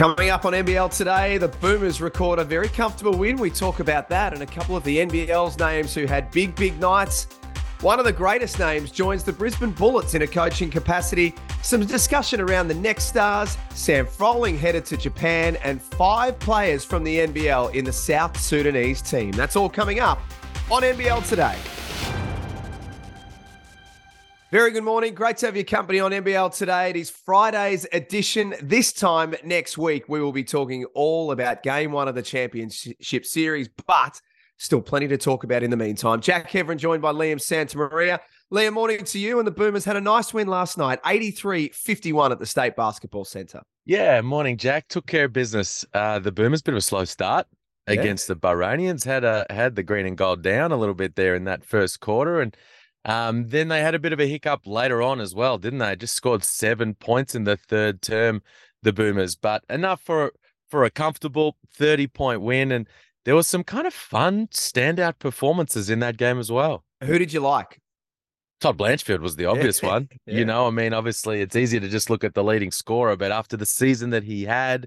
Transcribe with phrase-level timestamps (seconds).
[0.00, 3.36] Coming up on NBL today, the Boomers record a very comfortable win.
[3.36, 6.80] We talk about that and a couple of the NBL's names who had big, big
[6.80, 7.26] nights.
[7.82, 11.34] One of the greatest names joins the Brisbane Bullets in a coaching capacity.
[11.60, 17.04] Some discussion around the next stars, Sam Froling headed to Japan, and five players from
[17.04, 19.32] the NBL in the South Sudanese team.
[19.32, 20.18] That's all coming up
[20.70, 21.58] on NBL today.
[24.50, 25.14] Very good morning.
[25.14, 26.90] Great to have your company on NBL today.
[26.90, 28.52] It is Friday's edition.
[28.60, 33.26] This time next week, we will be talking all about game one of the championship
[33.26, 34.20] series, but
[34.56, 36.20] still plenty to talk about in the meantime.
[36.20, 38.18] Jack Heverin joined by Liam Santamaria.
[38.52, 39.38] Liam, morning to you.
[39.38, 43.24] And the Boomers had a nice win last night, 83 51 at the State Basketball
[43.24, 43.62] Centre.
[43.86, 44.88] Yeah, morning, Jack.
[44.88, 45.84] Took care of business.
[45.94, 47.46] Uh, the Boomers, bit of a slow start
[47.86, 48.00] yeah.
[48.00, 49.04] against the Bahrainians.
[49.04, 52.00] Had a had the green and gold down a little bit there in that first
[52.00, 52.40] quarter.
[52.40, 52.56] And
[53.04, 55.96] um, then they had a bit of a hiccup later on as well, didn't they?
[55.96, 58.42] Just scored seven points in the third term,
[58.82, 60.32] the Boomers, but enough for
[60.68, 62.70] for a comfortable 30 point win.
[62.72, 62.88] And
[63.24, 66.84] there was some kind of fun standout performances in that game as well.
[67.02, 67.80] Who did you like?
[68.60, 70.08] Todd Blanchfield was the obvious one.
[70.26, 70.38] yeah.
[70.38, 73.32] You know, I mean, obviously it's easier to just look at the leading scorer, but
[73.32, 74.86] after the season that he had,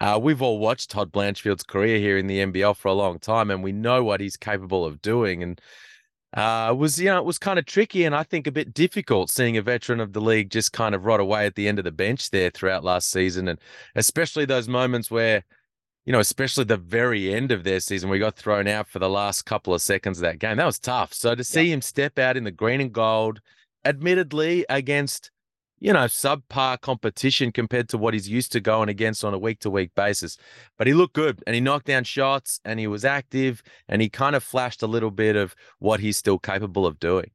[0.00, 3.50] uh, we've all watched Todd Blanchfield's career here in the NBL for a long time,
[3.50, 5.42] and we know what he's capable of doing.
[5.42, 5.60] And
[6.34, 9.30] uh, was you know it was kind of tricky and I think a bit difficult
[9.30, 11.84] seeing a veteran of the league just kind of rot away at the end of
[11.84, 13.58] the bench there throughout last season, and
[13.96, 15.44] especially those moments where,
[16.04, 19.08] you know, especially the very end of their season, we got thrown out for the
[19.08, 20.56] last couple of seconds of that game.
[20.56, 21.12] That was tough.
[21.12, 21.74] So to see yeah.
[21.74, 23.40] him step out in the green and gold,
[23.84, 25.30] admittedly against
[25.80, 29.58] you know, subpar competition compared to what he's used to going against on a week
[29.60, 30.36] to week basis.
[30.76, 34.10] But he looked good and he knocked down shots and he was active and he
[34.10, 37.30] kind of flashed a little bit of what he's still capable of doing.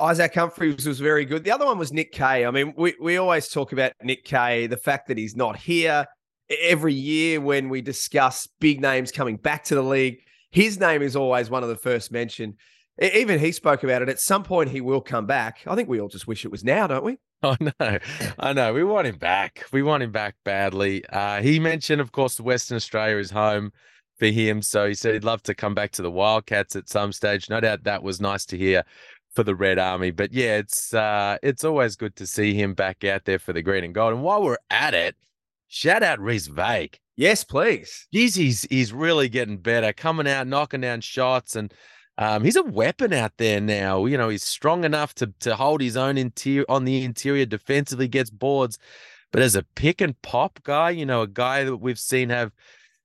[0.00, 1.42] Isaac Humphries was very good.
[1.42, 2.46] The other one was Nick Kay.
[2.46, 6.06] I mean, we, we always talk about Nick Kay, the fact that he's not here
[6.48, 10.18] every year when we discuss big names coming back to the league.
[10.52, 12.54] His name is always one of the first mentioned.
[13.00, 14.08] Even he spoke about it.
[14.08, 15.60] At some point, he will come back.
[15.66, 17.18] I think we all just wish it was now, don't we?
[17.40, 17.98] Oh know.
[18.40, 18.72] I know.
[18.72, 19.64] We want him back.
[19.70, 21.04] We want him back badly.
[21.06, 23.70] Uh, he mentioned, of course, Western Australia is home
[24.18, 27.12] for him, so he said he'd love to come back to the Wildcats at some
[27.12, 27.48] stage.
[27.48, 28.82] No doubt that was nice to hear
[29.34, 30.10] for the Red Army.
[30.10, 33.62] But yeah, it's uh, it's always good to see him back out there for the
[33.62, 34.14] green and gold.
[34.14, 35.14] And while we're at it,
[35.68, 36.98] shout out Reece Vague.
[37.14, 38.08] Yes, please.
[38.12, 41.72] Geez, he's he's really getting better, coming out, knocking down shots, and
[42.18, 44.04] um, he's a weapon out there now.
[44.04, 48.08] You know, he's strong enough to to hold his own interior on the interior defensively,
[48.08, 48.78] gets boards.
[49.30, 52.50] But as a pick and pop guy, you know, a guy that we've seen have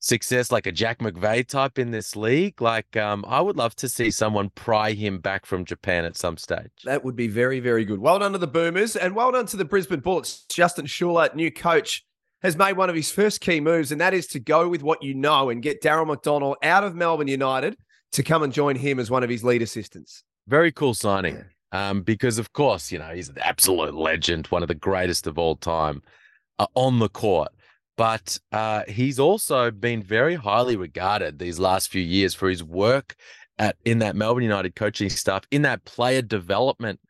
[0.00, 3.88] success like a Jack McVeigh type in this league, like um, I would love to
[3.88, 6.70] see someone pry him back from Japan at some stage.
[6.84, 8.00] That would be very, very good.
[8.00, 10.44] Well done to the Boomers and well done to the Brisbane Bullets.
[10.50, 12.04] Justin Schueller, new coach,
[12.42, 15.02] has made one of his first key moves, and that is to go with what
[15.02, 17.76] you know and get Darryl McDonald out of Melbourne United
[18.12, 20.24] to come and join him as one of his lead assistants.
[20.46, 21.44] Very cool signing.
[21.72, 25.38] Um, because of course, you know, he's an absolute legend, one of the greatest of
[25.38, 26.02] all time
[26.58, 27.48] uh, on the court.
[27.98, 33.16] But uh, he's also been very highly regarded these last few years for his work
[33.58, 37.00] at in that Melbourne United coaching staff, in that player development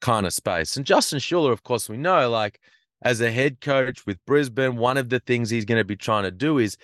[0.00, 0.76] kind of space.
[0.76, 2.60] And Justin Schueller, of course, we know, like
[3.02, 6.24] as a head coach with Brisbane, one of the things he's going to be trying
[6.24, 6.76] to do is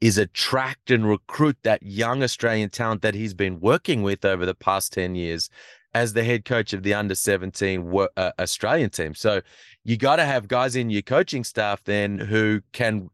[0.00, 4.54] is attract and recruit that young Australian talent that he's been working with over the
[4.54, 5.48] past 10 years
[5.94, 9.14] as the head coach of the under 17 uh, Australian team.
[9.14, 9.40] So
[9.84, 13.08] you got to have guys in your coaching staff then who can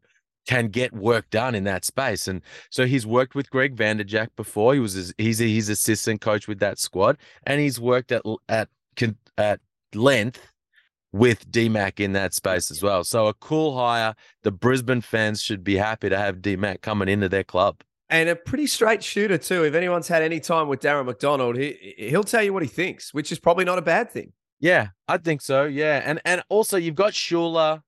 [0.45, 2.27] can get work done in that space.
[2.27, 4.73] And so he's worked with Greg Vanderjagt before.
[4.73, 8.67] He was his, he's his assistant coach with that squad and he's worked at at
[9.37, 9.61] at
[9.95, 10.41] length
[11.13, 13.03] with DMAC in that space as well.
[13.05, 14.15] So a cool hire.
[14.41, 17.81] The Brisbane fans should be happy to have DMAC coming into their club.
[18.09, 19.63] And a pretty straight shooter too.
[19.63, 23.13] If anyone's had any time with Darren McDonald, he he'll tell you what he thinks,
[23.13, 24.33] which is probably not a bad thing.
[24.59, 25.63] Yeah, I think so.
[25.65, 27.81] Yeah, and and also you've got Schueller,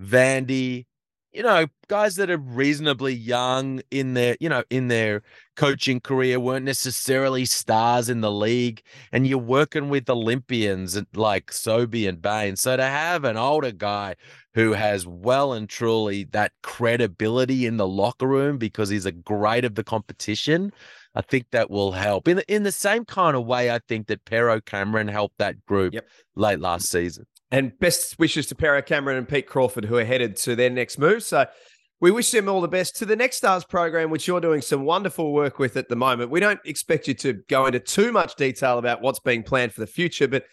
[0.00, 0.86] Vandy,
[1.32, 5.22] you know, guys that are reasonably young in their, you know, in their
[5.54, 8.82] coaching career weren't necessarily stars in the league.
[9.12, 12.60] And you're working with Olympians like Sobey and Baynes.
[12.60, 14.16] So to have an older guy
[14.54, 19.64] who has well and truly that credibility in the locker room because he's a great
[19.64, 20.72] of the competition,
[21.14, 22.28] I think that will help.
[22.28, 25.64] In the, in the same kind of way, I think that Pero Cameron helped that
[25.66, 26.06] group yep.
[26.36, 27.26] late last season.
[27.50, 30.98] And best wishes to Pero Cameron and Pete Crawford, who are headed to their next
[30.98, 31.24] move.
[31.24, 31.46] So
[32.00, 34.84] we wish them all the best to the Next Stars program, which you're doing some
[34.84, 36.30] wonderful work with at the moment.
[36.30, 39.80] We don't expect you to go into too much detail about what's being planned for
[39.80, 40.44] the future, but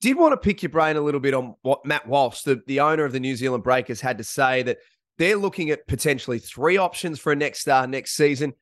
[0.00, 2.80] did want to pick your brain a little bit on what Matt Walsh, the, the
[2.80, 4.78] owner of the New Zealand Breakers, had to say that
[5.18, 8.54] They're looking at potentially three options for a next star next season.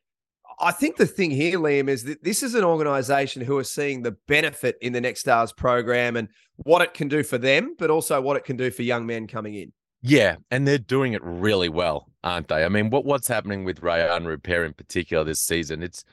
[0.63, 4.03] I think the thing here, Liam, is that this is an organization who are seeing
[4.03, 7.91] the benefit in the Next Stars program and what it can do for them, but
[7.91, 9.73] also what it can do for young men coming in.
[10.03, 12.65] Yeah, and they're doing it really well, aren't they?
[12.65, 15.83] I mean, what what's happening with Rayan Rupert in particular this season?
[15.83, 16.05] It's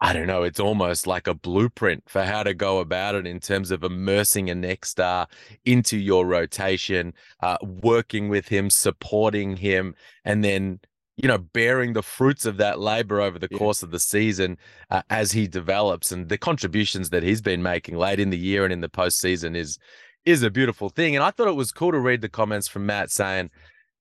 [0.00, 3.40] I don't know, it's almost like a blueprint for how to go about it in
[3.40, 5.28] terms of immersing a next star
[5.64, 10.80] into your rotation, uh, working with him, supporting him, and then
[11.16, 13.58] you know, bearing the fruits of that labor over the yeah.
[13.58, 14.58] course of the season
[14.90, 18.64] uh, as he develops and the contributions that he's been making late in the year
[18.64, 19.78] and in the postseason is
[20.24, 21.14] is a beautiful thing.
[21.14, 23.50] And I thought it was cool to read the comments from Matt saying,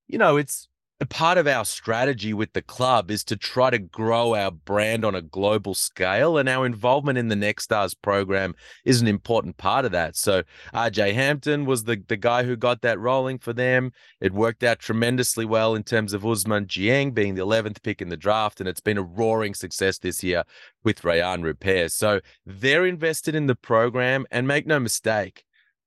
[0.08, 0.70] you know, it's
[1.10, 5.16] part of our strategy with the club is to try to grow our brand on
[5.16, 8.56] a global scale, and our involvement in the Next Stars program
[8.86, 10.16] is an important part of that.
[10.16, 10.44] So
[10.74, 13.92] RJ Hampton was the the guy who got that rolling for them.
[14.22, 18.10] It worked out tremendously well in terms of Ousmane Dieng being the 11th pick in
[18.10, 20.44] the draft, and it's been a roaring success this year
[20.84, 21.92] with Rayan Rupert.
[21.92, 25.44] So they're invested in the program, and make no mistake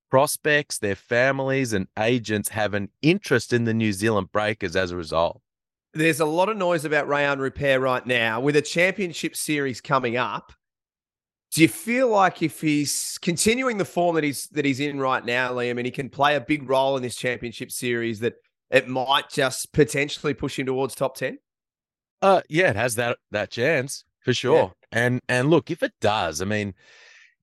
[0.09, 4.95] prospects, their families, and agents have an interest in the New Zealand Breakers as a
[4.95, 5.41] result.
[5.93, 8.39] There's a lot of noise about Rayan Rupert right now.
[8.39, 10.53] With a championship series coming up,
[11.53, 15.25] do you feel like if he's continuing the form that he's that he's in right
[15.25, 18.33] now, Liam, and he can play a big role in this championship series, that
[18.69, 21.39] it might just potentially push him towards top ten?
[22.21, 24.73] Uh, yeah, it has that that chance for sure.
[24.91, 24.99] Yeah.
[24.99, 26.73] And and look, if it does, I mean,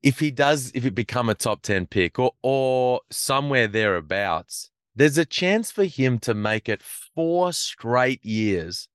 [0.04, 5.16] if he does, if it become a top 10 pick or, or somewhere thereabouts, there's
[5.16, 8.86] a chance for him to make it four straight years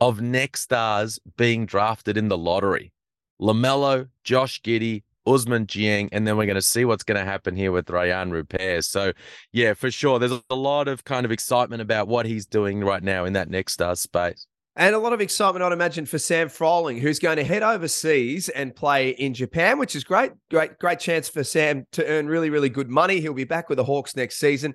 [0.00, 2.92] of next stars being drafted in the lottery.
[3.40, 7.54] LaMelo, Josh Giddey, Ousmane Dieng, and then we're going to see what's going to happen
[7.54, 8.84] here with Rayan Rupert.
[8.84, 9.12] So,
[9.52, 13.02] yeah, for sure, there's a lot of kind of excitement about what he's doing right
[13.02, 14.48] now in that next star space.
[14.78, 18.50] And a lot of excitement, I'd imagine, for Sam Froling, who's going to head overseas
[18.50, 20.32] and play in Japan, which is great.
[20.50, 23.20] Great, great chance for Sam to earn really, really good money.
[23.20, 24.74] He'll be back with the Hawks next season.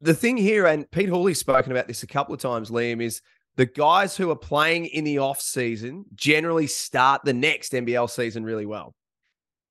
[0.00, 3.22] The thing here, and Pete Hooley's spoken about this a couple of times, Liam, is
[3.54, 8.42] the guys who are playing in the off season generally start the next NBL season
[8.42, 8.94] really well.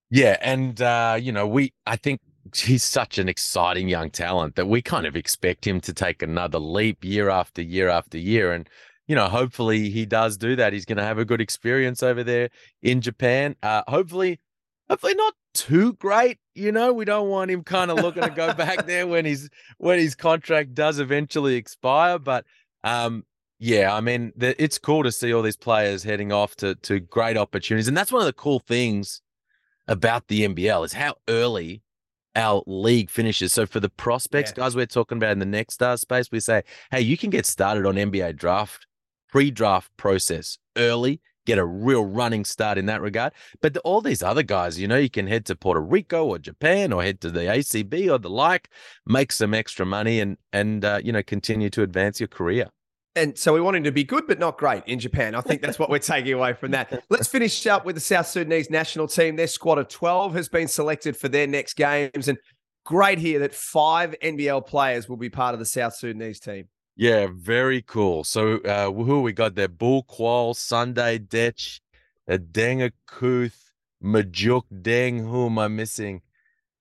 [0.10, 2.22] Yeah, and uh, you know, we I think
[2.56, 6.60] he's such an exciting young talent that we kind of expect him to take another
[6.60, 8.54] leap year after year after year.
[8.54, 8.70] And
[9.10, 10.72] you know, hopefully he does do that.
[10.72, 12.50] He's going to have a good experience over there
[12.84, 13.56] in Japan.
[13.64, 14.40] Uh, hopefully,
[14.88, 16.38] hopefully not too great.
[16.54, 19.50] You know, we don't want him kind of looking to go back there when his
[19.80, 22.20] when his contract does eventually expire.
[22.20, 22.46] But
[22.84, 23.26] um,
[23.58, 27.00] yeah, I mean, the, it's cool to see all these players heading off to to
[27.00, 29.24] great opportunities, and that's one of the cool things
[29.88, 31.82] about the NBL is how early
[32.36, 33.54] our league finishes.
[33.54, 34.66] So for the prospects, yeah.
[34.66, 37.48] guys, we're talking about in the next star space, we say, hey, you can get
[37.48, 38.86] started on NBA draft
[39.30, 43.34] pre draft process early, get a real running start in that regard.
[43.62, 46.94] But all these other guys, you know, you can head to Puerto Rico or Japan
[46.94, 48.70] or head to the ACB or the like,
[49.06, 52.68] make some extra money and, and uh, you know, continue to advance your career.
[53.16, 55.34] And so we want him to be good, but not great in Japan.
[55.34, 57.04] I think that's what we're taking away from that.
[57.10, 59.36] Let's finish up with the South Sudanese national team.
[59.36, 62.28] Their squad of 12 has been selected for their next games.
[62.28, 62.38] And
[62.86, 66.68] great here that five NBL players will be part of the South Sudanese team.
[67.00, 68.26] Yeah, very cool.
[68.26, 69.70] So uh who we got there?
[69.70, 71.80] Bul Kuol, Sunday Dech,
[72.30, 73.72] Dengakuth,
[74.04, 75.22] Majok Deng.
[75.22, 76.22] Who am I missing?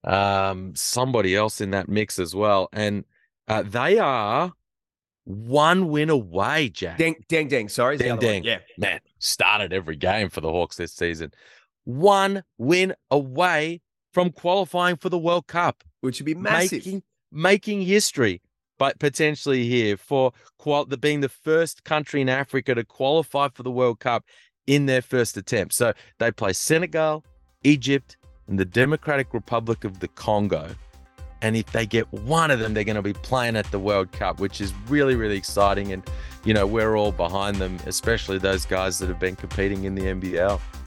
[0.03, 2.69] Um, somebody else in that mix as well.
[2.73, 3.05] And
[3.47, 4.53] uh, they are
[5.23, 6.99] one win away, Jack.
[6.99, 7.71] Deng Deng Deng.
[7.71, 8.43] Sorry, Deng Deng.
[8.43, 11.33] Yeah, man, started every game for the Hawks this season.
[11.85, 13.83] One win away
[14.13, 18.43] from qualifying for the World Cup, which would be massive, making, making history
[18.79, 23.63] but potentially here for qual- the, being the first country in Africa to qualify for
[23.63, 24.25] the World Cup
[24.67, 25.75] in their first attempt.
[25.75, 27.25] So they play Senegal,
[27.65, 28.17] Egypt,
[28.47, 30.69] and the Democratic Republic of the Congo.
[31.41, 34.11] And if they get one of them, they're going to be playing at the World
[34.13, 35.93] Cup, which is really, really exciting.
[35.93, 36.03] And,
[36.45, 40.03] you know, we're all behind them, especially those guys that have been competing in the
[40.03, 40.61] NBL.